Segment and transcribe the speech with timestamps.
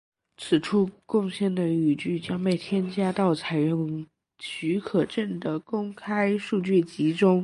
[0.37, 4.07] 此处贡献的语句将被添加到采用
[4.39, 7.39] 许可证的公开数据集中。